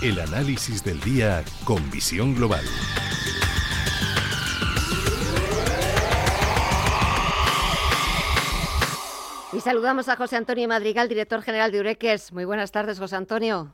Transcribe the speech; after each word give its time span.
El 0.00 0.20
análisis 0.20 0.84
del 0.84 1.00
día 1.00 1.42
con 1.64 1.90
visión 1.90 2.32
global. 2.32 2.62
Y 9.52 9.58
saludamos 9.58 10.08
a 10.08 10.14
José 10.14 10.36
Antonio 10.36 10.68
Madrigal, 10.68 11.08
director 11.08 11.42
general 11.42 11.72
de 11.72 11.80
Ureques. 11.80 12.32
Muy 12.32 12.44
buenas 12.44 12.70
tardes, 12.70 13.00
José 13.00 13.16
Antonio. 13.16 13.72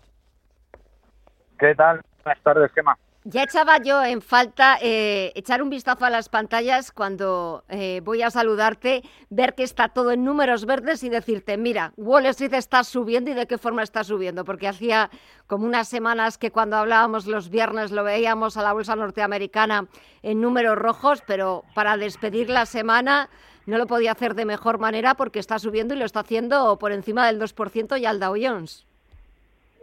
¿Qué 1.58 1.74
tal? 1.74 2.00
Buenas 2.24 2.42
tardes, 2.42 2.72
Gemma. 2.72 2.96
Ya 3.26 3.44
echaba 3.44 3.78
yo 3.78 4.04
en 4.04 4.20
falta 4.20 4.76
eh, 4.82 5.32
echar 5.34 5.62
un 5.62 5.70
vistazo 5.70 6.04
a 6.04 6.10
las 6.10 6.28
pantallas 6.28 6.92
cuando 6.92 7.64
eh, 7.70 8.02
voy 8.04 8.20
a 8.20 8.28
saludarte, 8.28 9.00
ver 9.30 9.54
que 9.54 9.62
está 9.62 9.88
todo 9.88 10.12
en 10.12 10.24
números 10.24 10.66
verdes 10.66 11.02
y 11.02 11.08
decirte, 11.08 11.56
mira, 11.56 11.94
Wall 11.96 12.26
Street 12.26 12.52
está 12.52 12.84
subiendo 12.84 13.30
y 13.30 13.34
de 13.34 13.46
qué 13.46 13.56
forma 13.56 13.82
está 13.82 14.04
subiendo, 14.04 14.44
porque 14.44 14.68
hacía 14.68 15.08
como 15.46 15.64
unas 15.64 15.88
semanas 15.88 16.36
que 16.36 16.50
cuando 16.50 16.76
hablábamos 16.76 17.26
los 17.26 17.48
viernes 17.48 17.92
lo 17.92 18.04
veíamos 18.04 18.58
a 18.58 18.62
la 18.62 18.74
bolsa 18.74 18.94
norteamericana 18.94 19.86
en 20.22 20.42
números 20.42 20.76
rojos, 20.76 21.22
pero 21.26 21.64
para 21.74 21.96
despedir 21.96 22.50
la 22.50 22.66
semana 22.66 23.30
no 23.64 23.78
lo 23.78 23.86
podía 23.86 24.12
hacer 24.12 24.34
de 24.34 24.44
mejor 24.44 24.78
manera 24.78 25.14
porque 25.14 25.38
está 25.38 25.58
subiendo 25.58 25.94
y 25.94 25.96
lo 25.96 26.04
está 26.04 26.20
haciendo 26.20 26.78
por 26.78 26.92
encima 26.92 27.26
del 27.26 27.40
2% 27.40 27.98
y 27.98 28.04
al 28.04 28.20
Dow 28.20 28.36
Jones. 28.38 28.84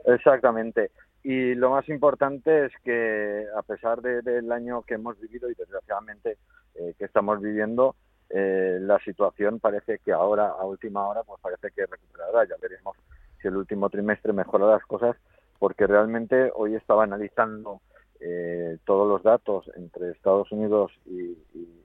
Exactamente. 0.05 0.91
Y 1.23 1.53
lo 1.55 1.69
más 1.69 1.87
importante 1.89 2.65
es 2.65 2.71
que 2.83 3.45
a 3.55 3.61
pesar 3.61 4.01
del 4.01 4.51
año 4.51 4.81
que 4.81 4.95
hemos 4.95 5.19
vivido 5.19 5.49
y 5.49 5.53
desgraciadamente 5.53 6.37
eh, 6.75 6.95
que 6.97 7.05
estamos 7.05 7.39
viviendo, 7.41 7.95
eh, 8.29 8.79
la 8.81 8.97
situación 8.99 9.59
parece 9.59 9.99
que 9.99 10.11
ahora, 10.11 10.47
a 10.47 10.65
última 10.65 11.07
hora, 11.07 11.23
pues 11.23 11.39
parece 11.41 11.69
que 11.75 11.85
recuperará. 11.85 12.45
Ya 12.45 12.55
veremos 12.61 12.97
si 13.41 13.47
el 13.47 13.57
último 13.57 13.89
trimestre 13.89 14.33
mejora 14.33 14.65
las 14.67 14.85
cosas, 14.85 15.15
porque 15.59 15.85
realmente 15.85 16.51
hoy 16.55 16.75
estaba 16.75 17.03
analizando 17.03 17.81
eh, 18.19 18.77
todos 18.85 19.07
los 19.07 19.23
datos 19.23 19.69
entre 19.75 20.11
Estados 20.11 20.51
Unidos 20.51 20.91
y, 21.05 21.37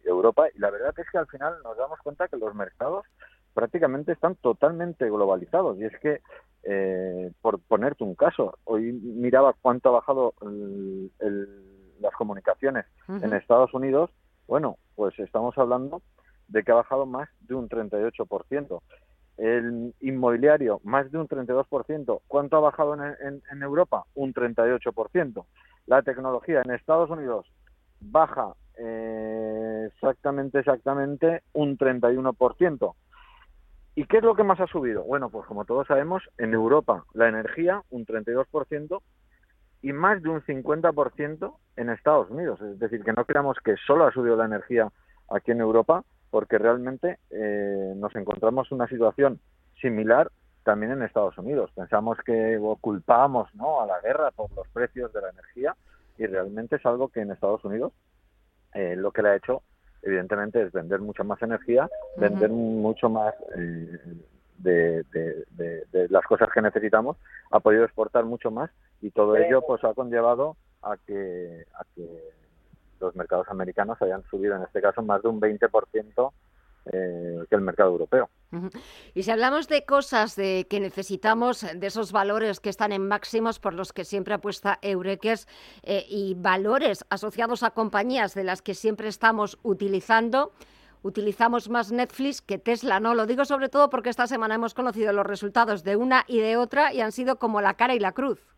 Europa 0.05 0.47
y 0.55 0.59
la 0.61 0.71
verdad 0.71 0.95
es 0.97 1.11
que 1.11 1.19
al 1.19 1.27
final 1.27 1.56
nos 1.65 1.77
damos 1.77 1.98
cuenta 1.98 2.28
que 2.28 2.37
los 2.37 2.55
mercados 2.55 3.05
prácticamente 3.57 4.12
están 4.12 4.35
totalmente 4.35 5.09
globalizados 5.09 5.79
y 5.81 5.85
es 5.85 5.99
que 6.01 6.21
eh, 6.62 7.33
por 7.41 7.59
ponerte 7.59 8.05
un 8.05 8.15
caso 8.15 8.59
hoy 8.65 8.93
miraba 8.93 9.55
cuánto 9.62 9.89
ha 9.89 9.93
bajado 9.93 10.35
las 12.01 12.12
comunicaciones 12.19 12.84
en 13.09 13.33
Estados 13.33 13.73
Unidos 13.73 14.11
bueno 14.47 14.77
pues 14.95 15.19
estamos 15.19 15.57
hablando 15.57 16.03
de 16.49 16.62
que 16.62 16.71
ha 16.71 16.75
bajado 16.75 17.07
más 17.07 17.31
de 17.49 17.55
un 17.55 17.71
38% 17.71 18.83
el 19.39 19.95
inmobiliario 20.01 20.81
más 20.84 21.11
de 21.11 21.19
un 21.19 21.29
32%. 21.29 22.21
¿Cuánto 22.27 22.57
ha 22.57 22.61
bajado 22.61 22.95
en, 22.95 23.43
en 23.51 23.62
Europa? 23.62 24.05
Un 24.15 24.33
38%. 24.33 25.45
La 25.87 26.01
tecnología 26.01 26.62
en 26.65 26.71
Estados 26.71 27.11
Unidos 27.11 27.47
baja 28.01 28.55
eh, 28.79 29.89
exactamente, 29.93 30.59
exactamente 30.61 31.43
un 31.53 31.77
31%. 31.79 32.95
¿Y 33.98 34.05
qué 34.05 34.19
es 34.19 34.22
lo 34.22 34.34
que 34.34 34.44
más 34.44 34.61
ha 34.61 34.66
subido? 34.66 35.02
Bueno, 35.05 35.30
pues 35.30 35.47
como 35.47 35.64
todos 35.64 35.86
sabemos, 35.86 36.22
en 36.36 36.52
Europa 36.52 37.06
la 37.14 37.28
energía 37.28 37.83
un 37.89 38.05
32% 38.05 39.00
y 39.80 39.92
más 39.94 40.22
de 40.22 40.28
un 40.28 40.42
50% 40.42 41.56
en 41.77 41.88
Estados 41.88 42.30
Unidos. 42.30 42.61
Es 42.61 42.78
decir, 42.78 43.03
que 43.03 43.14
no 43.14 43.25
creamos 43.25 43.56
que 43.64 43.75
solo 43.86 44.05
ha 44.05 44.12
subido 44.12 44.36
la 44.36 44.44
energía 44.44 44.92
aquí 45.30 45.53
en 45.53 45.62
Europa, 45.62 46.05
porque 46.30 46.58
realmente 46.58 47.19
eh, 47.30 47.94
nos 47.97 48.14
encontramos 48.16 48.70
en 48.70 48.77
una 48.77 48.86
situación 48.86 49.41
similar 49.80 50.31
también 50.62 50.92
en 50.92 51.03
Estados 51.03 51.38
Unidos. 51.38 51.70
Pensamos 51.75 52.19
que 52.19 52.60
culpamos 52.83 53.48
¿no? 53.55 53.81
a 53.81 53.86
la 53.86 53.98
guerra 54.00 54.31
por 54.31 54.53
los 54.53 54.69
precios 54.69 55.10
de 55.14 55.22
la 55.22 55.31
energía 55.31 55.75
y 56.19 56.27
realmente 56.27 56.77
es 56.77 56.84
algo 56.84 57.08
que 57.08 57.20
en 57.20 57.31
Estados 57.31 57.64
Unidos 57.64 57.94
eh, 58.75 58.94
lo 58.94 59.10
que 59.10 59.22
le 59.22 59.31
ha 59.31 59.37
hecho 59.37 59.62
evidentemente 60.06 60.62
es 60.62 60.72
vender 60.72 61.00
mucha 61.00 61.25
más 61.25 61.43
energía, 61.43 61.89
vender 62.17 62.50
mucho 62.50 63.11
más 63.11 63.34
eh, 63.56 63.99
de, 64.59 65.05
de, 65.12 66.09
las 66.09 66.25
cosas 66.25 66.49
que 66.55 66.62
necesitamos, 66.62 67.17
ha 67.50 67.61
podido 67.61 67.84
exportar 67.84 68.25
mucho 68.25 68.50
más 68.50 68.71
y 69.03 69.11
todo 69.11 69.37
ello 69.37 69.62
pues 69.66 69.83
ha 69.84 69.93
conllevado 69.95 70.56
a 70.83 70.97
que, 71.06 71.65
a 71.75 71.84
que 71.95 72.06
los 73.00 73.15
mercados 73.16 73.49
americanos 73.50 74.00
hayan 74.00 74.22
subido 74.31 74.56
en 74.56 74.62
este 74.62 74.81
caso 74.81 75.03
más 75.03 75.22
de 75.22 75.28
un 75.28 75.41
20% 75.41 76.33
eh, 76.92 77.44
que 77.48 77.56
el 77.56 77.62
mercado 77.62 77.91
europeo. 77.91 78.30
Y 79.14 79.24
si 79.24 79.30
hablamos 79.30 79.69
de 79.69 79.84
cosas 79.84 80.36
de 80.36 80.66
que 80.70 80.78
necesitamos, 80.78 81.66
de 81.74 81.86
esos 81.86 82.12
valores 82.12 82.60
que 82.60 82.70
están 82.70 82.92
en 82.92 83.08
máximos 83.08 83.58
por 83.58 83.74
los 83.74 83.92
que 83.92 84.04
siempre 84.04 84.34
apuesta 84.34 84.78
Eureques 84.82 85.48
eh, 85.82 86.06
y 86.08 86.34
valores 86.34 87.04
asociados 87.10 87.62
a 87.62 87.70
compañías 87.70 88.34
de 88.34 88.44
las 88.44 88.62
que 88.62 88.74
siempre 88.74 89.08
estamos 89.08 89.58
utilizando, 89.62 90.52
utilizamos 91.02 91.69
más 91.69 91.91
Netflix 91.91 92.41
que 92.41 92.58
Tesla, 92.58 93.00
¿no? 93.00 93.14
Lo 93.14 93.26
digo 93.26 93.44
sobre 93.44 93.68
todo 93.68 93.91
porque 93.91 94.10
esta 94.10 94.26
semana 94.26 94.54
hemos 94.54 94.74
conocido 94.74 95.12
los 95.12 95.26
resultados 95.26 95.82
de 95.82 95.97
una 95.97 96.24
y 96.28 96.38
de 96.38 96.56
otra 96.56 96.92
y 96.92 97.00
han 97.00 97.12
sido 97.12 97.38
como 97.38 97.60
la 97.60 97.74
cara 97.74 97.94
y 97.94 97.98
la 97.98 98.12
cruz. 98.12 98.56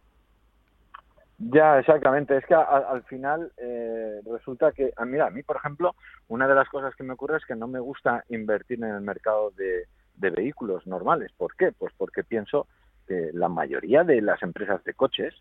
Ya, 1.38 1.78
exactamente. 1.78 2.36
Es 2.36 2.44
que 2.46 2.54
al 2.54 3.04
final 3.04 3.52
eh, 3.58 4.20
resulta 4.26 4.72
que, 4.72 4.92
ah, 4.96 5.04
mira, 5.04 5.28
a 5.28 5.30
mí, 5.30 5.44
por 5.44 5.56
ejemplo, 5.56 5.94
una 6.26 6.48
de 6.48 6.54
las 6.54 6.68
cosas 6.68 6.94
que 6.96 7.04
me 7.04 7.12
ocurre 7.12 7.36
es 7.36 7.46
que 7.46 7.54
no 7.54 7.68
me 7.68 7.78
gusta 7.78 8.24
invertir 8.28 8.78
en 8.82 8.90
el 8.90 9.00
mercado 9.00 9.52
de, 9.52 9.86
vehículos 10.16 10.84
normales. 10.86 11.30
¿Por 11.36 11.54
qué? 11.54 11.70
Pues 11.70 11.94
porque 11.96 12.24
pienso 12.24 12.66
que 13.06 13.30
la 13.32 13.48
mayoría 13.48 14.02
de 14.02 14.20
las 14.20 14.42
empresas 14.42 14.82
de 14.82 14.94
coches 14.94 15.32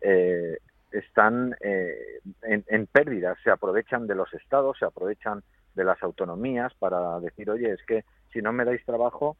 eh, 0.00 0.58
están 0.90 1.54
eh, 1.60 2.18
en, 2.42 2.86
pérdidas, 2.86 3.38
se 3.44 3.50
aprovechan 3.50 4.08
de 4.08 4.16
los 4.16 4.34
estados, 4.34 4.76
se 4.78 4.86
aprovechan 4.86 5.44
de 5.76 5.84
las 5.84 6.02
autonomías 6.02 6.74
para 6.74 7.20
decir, 7.20 7.48
oye, 7.48 7.70
es 7.70 7.82
que 7.86 8.04
si 8.32 8.42
no 8.42 8.52
me 8.52 8.64
dais 8.64 8.84
trabajo, 8.84 9.36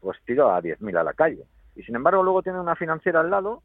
pues 0.00 0.18
tiro 0.24 0.50
a 0.50 0.62
10.000 0.62 0.98
a 0.98 1.04
la 1.04 1.12
calle. 1.12 1.44
Y 1.76 1.82
sin 1.82 1.94
embargo, 1.94 2.22
luego 2.22 2.42
tiene 2.42 2.60
una 2.60 2.76
financiera 2.76 3.20
al 3.20 3.30
lado 3.30 3.62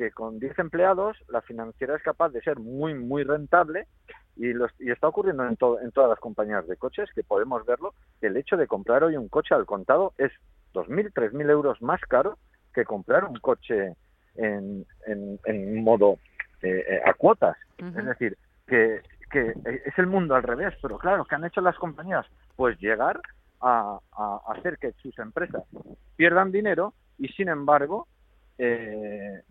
que 0.00 0.12
con 0.12 0.38
10 0.38 0.58
empleados 0.58 1.18
la 1.28 1.42
financiera 1.42 1.94
es 1.94 2.02
capaz 2.02 2.30
de 2.30 2.40
ser 2.40 2.58
muy, 2.58 2.94
muy 2.94 3.22
rentable 3.22 3.86
y, 4.34 4.46
y 4.48 4.90
está 4.90 5.08
ocurriendo 5.08 5.44
en, 5.44 5.58
en 5.82 5.92
todas 5.92 6.08
las 6.08 6.18
compañías 6.18 6.66
de 6.66 6.78
coches 6.78 7.10
que 7.14 7.22
podemos 7.22 7.66
verlo. 7.66 7.92
El 8.22 8.38
hecho 8.38 8.56
de 8.56 8.66
comprar 8.66 9.04
hoy 9.04 9.18
un 9.18 9.28
coche 9.28 9.54
al 9.54 9.66
contado 9.66 10.14
es 10.16 10.32
2.000, 10.72 11.12
3.000 11.12 11.50
euros 11.50 11.82
más 11.82 12.00
caro 12.08 12.38
que 12.72 12.86
comprar 12.86 13.24
un 13.24 13.38
coche 13.40 13.92
en, 14.36 14.86
en, 15.06 15.84
modo 15.84 16.16
eh, 16.62 16.82
eh, 16.88 17.00
a 17.04 17.12
cuotas. 17.12 17.58
Es 17.76 18.06
decir, 18.06 18.38
que, 18.66 19.02
que 19.30 19.52
es 19.84 19.98
el 19.98 20.06
mundo 20.06 20.34
al 20.34 20.44
revés, 20.44 20.72
pero 20.80 20.96
claro, 20.96 21.26
¿qué 21.26 21.34
han 21.34 21.44
hecho 21.44 21.60
las 21.60 21.76
compañías? 21.76 22.24
Pues 22.56 22.80
llegar 22.80 23.20
a, 23.60 23.98
a 24.12 24.40
hacer 24.54 24.78
que 24.78 24.92
sus 24.92 25.18
empresas 25.18 25.64
pierdan 26.16 26.52
dinero 26.52 26.94
y 27.18 27.28
sin 27.28 27.50
embargo 27.50 28.08
eh, 28.56 29.42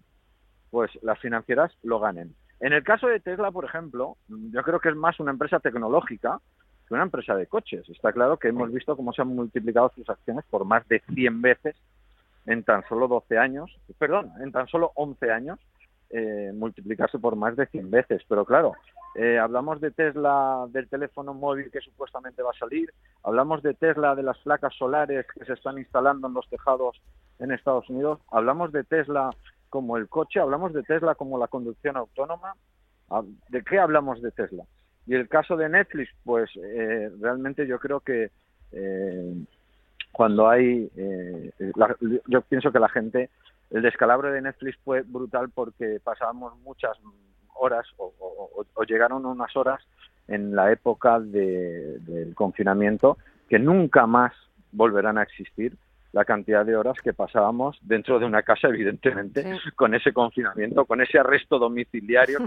pues 0.72 0.92
las 1.02 1.20
financieras 1.20 1.72
lo 1.84 2.00
ganen. 2.00 2.36
En 2.60 2.74
el 2.74 2.84
caso 2.84 3.08
de 3.08 3.20
Tesla, 3.20 3.52
por 3.52 3.66
ejemplo, 3.66 4.18
yo 4.28 4.62
creo 4.64 4.80
que 4.80 4.90
es 4.90 4.96
más 4.96 5.20
una 5.20 5.32
empresa 5.32 5.60
tecnológica 5.60 6.40
que 6.88 6.94
una 6.94 7.04
empresa 7.04 7.36
de 7.36 7.48
coches. 7.48 7.88
Está 7.90 8.12
claro 8.12 8.38
que 8.38 8.50
hemos 8.50 8.72
visto 8.72 8.98
cómo 8.98 9.14
se 9.14 9.22
han 9.22 9.30
multiplicado 9.30 9.92
sus 9.96 10.10
acciones 10.10 10.44
por 10.50 10.66
más 10.66 10.88
de 10.88 11.02
100 11.14 11.42
veces 11.42 11.76
en 12.46 12.64
tan 12.64 12.84
solo 12.90 13.08
12 13.08 13.38
años, 13.38 13.78
perdón, 13.98 14.32
en 14.42 14.52
tan 14.52 14.68
solo 14.68 14.92
11 14.96 15.32
años, 15.32 15.60
eh, 16.10 16.52
multiplicarse 16.54 17.20
por 17.20 17.36
más 17.36 17.56
de 17.56 17.68
100 17.68 17.92
veces. 17.92 18.24
Pero 18.28 18.44
claro, 18.44 18.74
eh, 19.16 19.38
hablamos 19.38 19.80
de 19.80 19.92
Tesla 19.92 20.66
del 20.70 20.90
teléfono 20.90 21.34
móvil 21.34 21.70
que 21.72 21.82
supuestamente 21.82 22.42
va 22.42 22.52
a 22.52 22.60
salir, 22.60 22.92
hablamos 23.24 23.62
de 23.62 23.74
Tesla 23.76 24.16
de 24.16 24.24
las 24.24 24.38
placas 24.40 24.74
solares 24.76 25.26
que 25.34 25.46
se 25.46 25.54
están 25.54 25.78
instalando 25.78 26.28
en 26.28 26.34
los 26.34 26.50
tejados 26.50 27.00
en 27.38 27.52
Estados 27.52 27.90
Unidos, 27.90 28.20
hablamos 28.32 28.72
de 28.72 28.84
Tesla 28.84 29.30
como 29.70 29.98
el 29.98 30.08
coche, 30.08 30.40
hablamos 30.40 30.74
de 30.74 30.84
Tesla 30.84 31.16
como 31.16 31.38
la 31.38 31.48
conducción 31.48 31.98
autónoma. 31.98 32.54
Ah, 33.10 33.24
¿De 33.50 33.64
qué 33.64 33.80
hablamos 33.80 34.22
de 34.22 34.32
Tesla? 34.32 34.64
Y 35.08 35.16
el 35.16 35.28
caso 35.28 35.58
de 35.58 35.70
Netflix, 35.70 36.10
pues 36.24 36.50
eh, 36.56 37.10
realmente 37.20 37.66
yo 37.66 37.80
creo 37.80 38.00
que 38.00 38.30
eh, 38.72 39.34
cuando 40.12 40.48
hay, 40.48 40.90
eh, 40.96 41.52
yo 42.28 42.42
pienso 42.42 42.72
que 42.72 42.80
la 42.80 42.90
gente, 42.90 43.30
el 43.72 43.82
descalabro 43.82 44.32
de 44.32 44.42
Netflix 44.42 44.78
fue 44.84 45.02
brutal 45.02 45.50
porque 45.50 46.00
pasábamos 46.04 46.58
muchas 46.60 46.98
horas 47.56 47.86
o, 47.98 48.66
llegaron 48.88 49.26
unas 49.26 49.56
horas 49.56 49.82
en 50.28 50.56
la 50.56 50.72
época 50.72 51.20
del 51.20 52.34
confinamiento 52.36 53.18
que 53.50 53.60
nunca 53.60 54.08
más 54.08 54.34
volverán 54.72 55.18
a 55.18 55.24
existir 55.24 55.76
la 56.12 56.26
cantidad 56.26 56.66
de 56.66 56.76
horas 56.76 56.98
que 57.02 57.14
pasábamos 57.14 57.78
dentro 57.82 58.20
de 58.20 58.26
una 58.26 58.44
casa, 58.44 58.68
evidentemente, 58.68 59.60
con 59.76 59.94
ese 59.94 60.12
confinamiento, 60.12 60.86
con 60.86 61.02
ese 61.02 61.20
arresto 61.20 61.60
domiciliario 61.60 62.40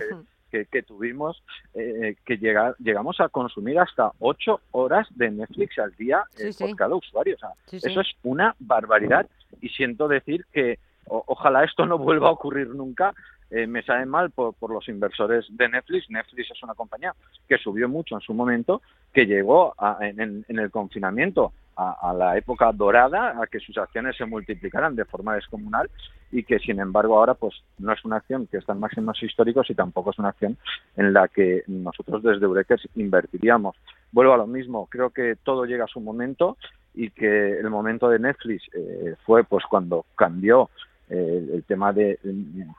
que, 0.50 0.66
que, 0.66 0.82
tuvimos, 0.82 1.42
eh, 1.74 2.16
que 2.24 2.38
llega, 2.38 2.74
llegamos 2.78 3.20
a 3.20 3.28
consumir 3.28 3.78
hasta 3.78 4.12
ocho 4.18 4.60
horas 4.72 5.08
de 5.14 5.30
Netflix 5.30 5.78
al 5.78 5.92
día 5.92 6.24
eh, 6.38 6.50
por 6.58 6.76
cada 6.76 6.94
usuario. 6.94 7.36
O 7.36 7.38
sea, 7.38 7.50
eso 7.70 8.00
es 8.00 8.12
una 8.22 8.54
barbaridad. 8.58 9.26
Y 9.60 9.68
siento 9.68 10.08
decir 10.08 10.44
que 10.52 10.78
ojalá 11.06 11.64
esto 11.64 11.86
no 11.86 11.98
vuelva 11.98 12.28
a 12.28 12.32
ocurrir 12.32 12.68
nunca 12.68 13.12
eh, 13.52 13.66
me 13.66 13.82
sabe 13.82 14.06
mal 14.06 14.30
por, 14.30 14.54
los 14.70 14.88
inversores 14.88 15.44
de 15.50 15.68
Netflix. 15.68 16.08
Netflix 16.08 16.50
es 16.50 16.62
una 16.62 16.74
compañía 16.74 17.14
que 17.46 17.58
subió 17.58 17.86
mucho 17.86 18.14
en 18.14 18.22
su 18.22 18.32
momento, 18.32 18.80
que 19.12 19.26
llegó 19.26 19.74
en, 20.00 20.44
el 20.48 20.70
confinamiento 20.70 21.52
a, 21.76 22.12
la 22.12 22.36
época 22.36 22.70
dorada, 22.72 23.40
a 23.40 23.46
que 23.46 23.60
sus 23.60 23.76
acciones 23.78 24.16
se 24.16 24.26
multiplicaran 24.26 24.94
de 24.94 25.04
forma 25.04 25.34
descomunal 25.34 25.90
y 26.30 26.44
que, 26.44 26.58
sin 26.58 26.80
embargo, 26.80 27.18
ahora 27.18 27.34
pues 27.34 27.54
no 27.78 27.92
es 27.92 28.04
una 28.04 28.16
acción 28.16 28.46
que 28.46 28.58
está 28.58 28.72
en 28.72 28.80
máximos 28.80 29.22
históricos 29.22 29.68
y 29.70 29.74
tampoco 29.74 30.10
es 30.10 30.18
una 30.18 30.30
acción 30.30 30.56
en 30.96 31.12
la 31.12 31.28
que 31.28 31.62
nosotros 31.66 32.22
desde 32.22 32.44
Eurex 32.44 32.88
invertiríamos. 32.94 33.76
Vuelvo 34.12 34.34
a 34.34 34.38
lo 34.38 34.46
mismo, 34.46 34.86
creo 34.86 35.10
que 35.10 35.36
todo 35.42 35.64
llega 35.64 35.84
a 35.84 35.88
su 35.88 36.00
momento 36.00 36.56
y 36.94 37.10
que 37.10 37.58
el 37.58 37.70
momento 37.70 38.08
de 38.08 38.18
Netflix 38.18 38.64
eh, 38.74 39.14
fue 39.24 39.44
pues 39.44 39.64
cuando 39.68 40.04
cambió 40.14 40.70
el 41.12 41.62
tema 41.64 41.92
de 41.92 42.18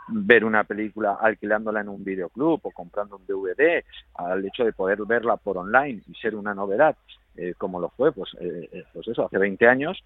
ver 0.07 0.43
una 0.43 0.63
película 0.63 1.19
alquilándola 1.21 1.81
en 1.81 1.89
un 1.89 2.03
videoclub 2.03 2.59
o 2.63 2.71
comprando 2.71 3.17
un 3.17 3.27
DVD, 3.27 3.83
al 4.15 4.43
hecho 4.43 4.65
de 4.65 4.73
poder 4.73 5.05
verla 5.05 5.37
por 5.37 5.57
online 5.57 6.01
y 6.07 6.15
ser 6.15 6.33
una 6.33 6.55
novedad, 6.55 6.95
eh, 7.37 7.53
como 7.57 7.79
lo 7.79 7.89
fue, 7.89 8.11
pues, 8.11 8.31
eh, 8.39 8.69
eh, 8.71 8.83
pues 8.93 9.07
eso, 9.07 9.25
hace 9.25 9.37
20 9.37 9.67
años, 9.67 10.03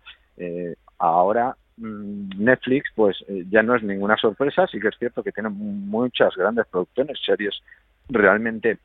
ahora 1.00 1.56
mm, 1.78 2.44
Netflix 2.44 2.92
pues 2.96 3.18
ya 3.50 3.64
no 3.64 3.76
es 3.76 3.84
ninguna 3.84 4.18
sorpresa, 4.18 4.68
sí 4.68 4.80
que 4.80 4.90
es 4.90 4.98
cierto 5.00 5.24
que 5.24 5.32
tiene 5.32 5.50
muchas 5.50 6.36
grandes 6.36 6.68
producciones, 6.68 7.20
series 7.26 7.60
realmente 8.08 8.78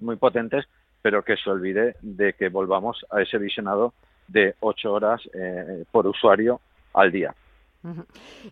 muy 0.00 0.16
potentes, 0.16 0.66
pero 1.00 1.22
que 1.22 1.36
se 1.36 1.48
olvide 1.48 1.96
de 2.02 2.32
que 2.32 2.48
volvamos 2.48 3.04
a 3.10 3.22
ese 3.22 3.38
visionado 3.38 3.94
de 4.28 4.54
8 4.60 4.92
horas 4.92 5.22
por 5.92 6.06
usuario 6.06 6.60
al 6.92 7.12
día. 7.12 7.34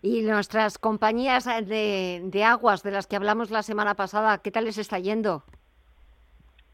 Y 0.00 0.22
nuestras 0.22 0.78
compañías 0.78 1.46
eh, 1.46 2.20
de, 2.24 2.44
aguas 2.44 2.82
de 2.82 2.90
las 2.90 3.06
que 3.06 3.16
hablamos 3.16 3.50
la 3.50 3.62
semana 3.62 3.94
pasada, 3.94 4.38
¿qué 4.38 4.50
tal 4.50 4.64
les 4.64 4.78
está 4.78 4.98
yendo? 4.98 5.44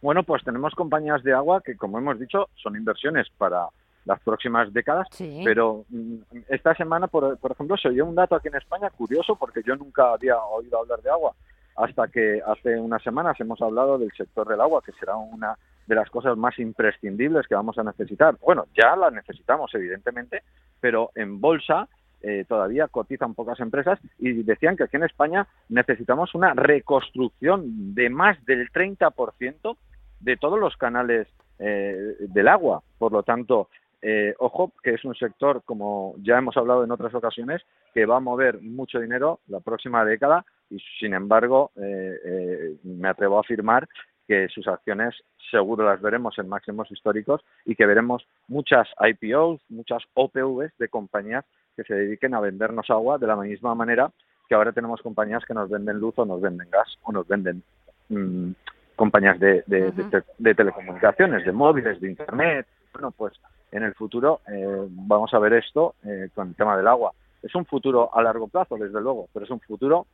Bueno, 0.04 0.22
pues 0.22 0.44
tenemos 0.44 0.74
compañías 0.74 1.22
de 1.22 1.32
agua 1.32 1.62
que, 1.62 1.78
como 1.78 1.96
hemos 1.96 2.20
dicho, 2.20 2.50
son 2.56 2.76
inversiones 2.76 3.26
para 3.38 3.68
las 4.04 4.20
próximas 4.20 4.70
décadas, 4.70 5.08
pero 5.42 5.86
mm, 5.88 6.16
esta 6.50 6.74
semana, 6.74 7.06
por, 7.06 7.38
ejemplo, 7.50 7.74
se 7.78 7.88
oyó 7.88 8.04
un 8.04 8.14
dato 8.14 8.34
aquí 8.34 8.48
en 8.48 8.56
España 8.56 8.90
curioso 8.90 9.34
porque 9.34 9.62
yo 9.66 9.74
nunca 9.76 10.12
había 10.12 10.36
oído 10.36 10.78
hablar 10.78 11.00
de 11.00 11.08
agua 11.08 11.32
hasta 11.76 12.08
que 12.08 12.42
hace 12.46 12.78
unas 12.78 13.02
semanas 13.02 13.40
hemos 13.40 13.62
hablado 13.62 13.96
del 13.96 14.12
sector 14.12 14.46
del 14.46 14.60
agua, 14.60 14.82
que 14.84 14.92
será 14.92 15.16
una 15.16 15.56
de 15.86 15.94
las 15.94 16.10
cosas 16.10 16.36
más 16.36 16.58
imprescindibles 16.58 17.46
que 17.46 17.54
vamos 17.54 17.78
a 17.78 17.82
necesitar. 17.82 18.36
Bueno, 18.42 18.66
ya 18.76 18.94
la 18.96 19.10
necesitamos, 19.10 19.74
evidentemente, 19.74 20.42
pero 20.80 21.12
en 21.14 21.40
bolsa 21.40 21.88
eh, 22.20 22.44
todavía 22.46 22.88
cotizan 22.88 23.32
pocas 23.32 23.58
empresas 23.58 23.98
y 24.18 24.34
decían 24.42 24.76
que 24.76 24.84
aquí 24.84 24.98
en 24.98 25.04
España 25.04 25.46
necesitamos 25.70 26.34
una 26.34 26.52
reconstrucción 26.52 27.94
de 27.94 28.10
más 28.10 28.44
del 28.44 28.70
30% 28.70 29.76
de 30.24 30.36
todos 30.36 30.58
los 30.58 30.76
canales 30.76 31.28
eh, 31.58 32.16
del 32.20 32.48
agua. 32.48 32.82
Por 32.98 33.12
lo 33.12 33.22
tanto, 33.22 33.68
eh, 34.02 34.34
ojo, 34.38 34.72
que 34.82 34.94
es 34.94 35.04
un 35.04 35.14
sector, 35.14 35.62
como 35.64 36.14
ya 36.18 36.38
hemos 36.38 36.56
hablado 36.56 36.84
en 36.84 36.90
otras 36.90 37.14
ocasiones, 37.14 37.62
que 37.92 38.06
va 38.06 38.16
a 38.16 38.20
mover 38.20 38.60
mucho 38.60 39.00
dinero 39.00 39.40
la 39.48 39.60
próxima 39.60 40.04
década 40.04 40.44
y, 40.70 40.78
sin 40.98 41.14
embargo, 41.14 41.70
me 41.76 43.08
atrevo 43.08 43.36
a 43.36 43.40
afirmar 43.40 43.86
que 44.26 44.48
sus 44.48 44.66
acciones 44.66 45.14
seguro 45.50 45.84
las 45.84 46.00
veremos 46.00 46.38
en 46.38 46.48
máximos 46.48 46.90
históricos 46.90 47.42
y 47.64 47.74
que 47.74 47.86
veremos 47.86 48.26
muchas 48.48 48.88
IPOs, 48.98 49.60
muchas 49.68 50.02
OPVs 50.14 50.72
de 50.78 50.88
compañías 50.88 51.44
que 51.76 51.84
se 51.84 51.94
dediquen 51.94 52.34
a 52.34 52.40
vendernos 52.40 52.88
agua 52.90 53.18
de 53.18 53.26
la 53.26 53.36
misma 53.36 53.74
manera 53.74 54.10
que 54.48 54.54
ahora 54.54 54.72
tenemos 54.72 55.00
compañías 55.02 55.44
que 55.44 55.54
nos 55.54 55.70
venden 55.70 55.98
luz 55.98 56.14
o 56.18 56.24
nos 56.24 56.40
venden 56.40 56.68
gas 56.70 56.98
o 57.02 57.12
nos 57.12 57.26
venden 57.26 57.62
mm, 58.08 58.52
compañías 58.96 59.38
de, 59.38 59.64
de, 59.66 60.54
telecomunicaciones, 60.54 61.44
de 61.44 61.52
móviles, 61.52 62.00
de 62.00 62.10
internet. 62.10 62.66
Bueno, 62.92 63.10
pues 63.10 63.34
en 63.72 63.82
el 63.82 63.94
futuro 63.94 64.40
eh, 64.48 64.86
vamos 64.88 65.32
a 65.34 65.38
ver 65.38 65.54
esto 65.54 65.94
eh, 66.04 66.28
con 66.34 66.48
el 66.48 66.54
tema 66.54 66.76
del 66.76 66.86
agua. 66.86 67.12
Es 67.42 67.54
un 67.54 67.66
futuro 67.66 68.10
a 68.14 68.22
largo 68.22 68.48
plazo, 68.48 68.76
desde 68.76 69.00
luego, 69.00 69.28
pero 69.32 69.44
es 69.44 69.50
un 69.50 69.60
futuro 69.60 70.06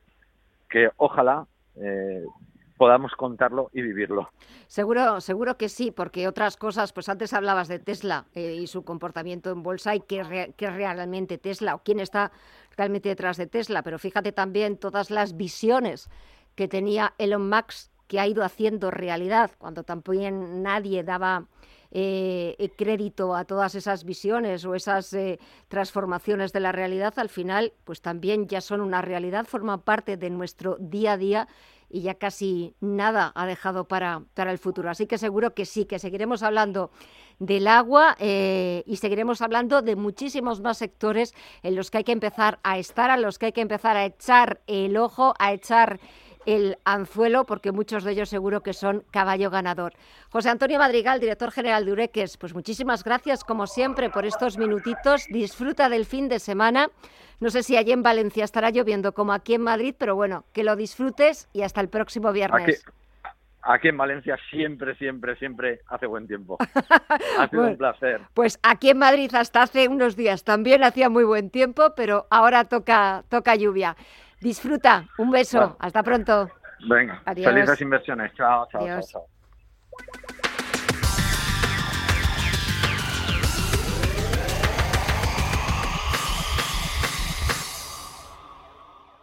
que 0.69 0.88
ojalá 0.97 1.47
eh, 1.77 2.25
podamos 2.81 3.12
contarlo 3.12 3.69
y 3.75 3.82
vivirlo. 3.82 4.31
Seguro, 4.67 5.21
seguro 5.21 5.59
que 5.59 5.69
sí, 5.69 5.91
porque 5.91 6.26
otras 6.26 6.56
cosas, 6.56 6.94
pues 6.94 7.11
antes 7.11 7.35
hablabas 7.35 7.69
de 7.69 7.79
Tesla 7.79 8.25
eh, 8.35 8.55
y 8.55 8.67
su 8.69 8.85
comportamiento 8.85 9.50
en 9.50 9.62
bolsa 9.62 9.94
y 9.94 10.00
qué, 10.00 10.21
es 10.56 10.73
realmente 10.75 11.37
Tesla 11.37 11.75
o 11.75 11.83
quién 11.83 12.00
está 12.00 12.33
realmente 12.79 13.11
detrás 13.11 13.37
de 13.37 13.47
Tesla, 13.47 13.83
pero 13.83 13.99
fíjate 13.99 14.33
también 14.33 14.79
todas 14.79 15.11
las 15.11 15.37
visiones 15.37 16.09
que 16.55 16.69
tenía 16.69 17.12
Elon 17.19 17.50
Musk 17.50 17.91
que 18.11 18.19
ha 18.19 18.27
ido 18.27 18.43
haciendo 18.43 18.91
realidad, 18.91 19.53
cuando 19.57 19.85
también 19.85 20.65
nadie 20.65 21.05
daba 21.05 21.47
eh, 21.93 22.73
crédito 22.77 23.37
a 23.37 23.45
todas 23.45 23.77
esas 23.77 24.03
visiones 24.03 24.65
o 24.65 24.75
esas 24.75 25.12
eh, 25.12 25.39
transformaciones 25.69 26.53
de 26.53 26.59
la 26.59 26.73
realidad, 26.73 27.15
al 27.19 27.29
final, 27.29 27.73
pues 27.85 28.03
también 28.03 28.49
ya 28.49 28.61
son 28.62 28.81
una 28.81 29.01
realidad, 29.01 29.47
forman 29.47 29.83
parte 29.83 30.17
de 30.17 30.29
nuestro 30.29 30.77
día 30.81 31.12
a 31.12 31.17
día 31.19 31.49
y 31.89 32.03
ya 32.03 32.15
casi 32.15 32.75
nada 32.81 33.31
ha 33.37 33.47
dejado 33.47 33.85
para, 33.87 34.23
para 34.35 34.51
el 34.51 34.59
futuro. 34.59 34.91
Así 34.91 35.07
que 35.07 35.17
seguro 35.17 35.55
que 35.55 35.65
sí, 35.65 35.85
que 35.85 36.01
seguiremos 36.01 36.43
hablando 36.43 36.91
del 37.39 37.69
agua 37.69 38.17
eh, 38.19 38.83
y 38.87 38.97
seguiremos 38.97 39.41
hablando 39.41 39.83
de 39.83 39.95
muchísimos 39.95 40.61
más 40.61 40.79
sectores 40.79 41.33
en 41.62 41.77
los 41.77 41.93
que 41.93 41.99
hay 41.99 42.05
que 42.05 42.12
empezar 42.12 42.59
a 42.65 42.77
estar, 42.79 43.09
a 43.11 43.17
los 43.17 43.39
que 43.39 43.47
hay 43.47 43.53
que 43.53 43.61
empezar 43.61 43.97
a 43.97 44.05
echar 44.05 44.62
el 44.67 44.97
ojo, 44.97 45.35
a 45.39 45.53
echar 45.53 46.01
el 46.47 46.79
anzuelo, 46.85 47.45
porque 47.45 47.73
muchos 47.73 48.05
de 48.05 48.13
ellos 48.13 48.29
seguro 48.29 48.63
que 48.63 48.73
son 48.73 49.05
caballo 49.11 49.51
ganador. 49.51 49.95
José 50.31 50.51
Antonio 50.51 50.79
Madrigal, 50.79 51.21
director 51.21 51.51
general 51.51 51.85
de 51.85 51.93
Ureques, 51.93 52.37
pues 52.37 52.55
muchísimas 52.55 53.05
gracias 53.05 53.45
como 53.45 53.67
siempre 53.67 54.11
por 54.11 54.25
estos 54.25 54.59
minutitos. 54.59 55.27
Disfruta 55.29 55.89
del 55.89 56.07
fin 56.07 56.29
de 56.29 56.39
semana. 56.39 56.89
No 57.41 57.51
sé 57.51 57.63
si 57.63 57.77
allí 57.77 57.93
en 57.93 58.03
Valencia 58.03 58.45
estará 58.45 58.71
lloviendo 58.71 59.13
como 59.13 59.33
aquí 59.33 59.55
en 59.55 59.63
Madrid, 59.63 59.95
pero 59.97 60.15
bueno, 60.15 60.45
que 60.53 60.65
lo 60.65 60.77
disfrutes 60.77 61.49
y 61.53 61.63
hasta 61.63 61.81
el 61.81 61.89
próximo 61.89 62.33
viernes. 62.33 62.85
Aquí, 63.63 63.89
en 63.89 63.97
Valencia 63.99 64.39
siempre, 64.49 64.95
siempre, 64.97 65.37
siempre 65.37 65.81
hace 65.89 66.07
buen 66.07 66.27
tiempo. 66.27 66.59
Ha 67.39 67.49
sido 67.49 67.67
un 67.67 67.77
placer. 67.77 68.21
Pues 68.35 68.59
aquí 68.63 68.91
en 68.91 68.99
Madrid 68.99 69.35
hasta 69.35 69.63
hace 69.63 69.89
unos 69.89 70.17
días 70.17 70.45
también 70.45 70.83
hacía 70.85 71.09
muy 71.09 71.25
buen 71.25 71.51
tiempo, 71.51 71.95
pero 71.97 72.27
ahora 72.31 72.65
toca, 72.65 73.25
toca 73.29 73.55
lluvia. 73.57 73.97
Disfruta, 74.41 75.07
un 75.19 75.31
beso, 75.31 75.76
hasta 75.79 76.03
pronto. 76.03 76.50
Venga, 76.88 77.21
Adiós. 77.26 77.53
felices 77.53 77.81
inversiones. 77.83 78.33
Chao, 78.35 78.67
chao, 78.73 78.87
chao. 78.87 79.03
chao. 79.03 79.26